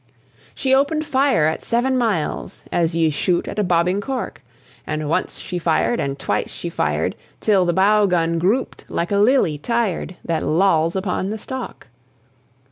She 0.55 0.73
opened 0.73 1.05
fire 1.05 1.45
at 1.45 1.61
seven 1.61 1.95
miles 1.95 2.63
As 2.71 2.95
ye 2.95 3.11
shoot 3.11 3.47
at 3.47 3.59
a 3.59 3.63
bobbing 3.63 4.01
cork 4.01 4.41
And 4.87 5.07
once 5.07 5.37
she 5.39 5.59
fired 5.59 5.99
and 5.99 6.17
twice 6.17 6.49
she 6.51 6.71
fired, 6.71 7.15
Till 7.39 7.65
the 7.65 7.73
bow 7.73 8.07
gun 8.07 8.39
drooped 8.39 8.89
like 8.89 9.11
a 9.11 9.19
lily 9.19 9.59
tired 9.59 10.15
That 10.25 10.41
lolls 10.41 10.95
upon 10.95 11.29
the 11.29 11.37
stalk. 11.37 11.85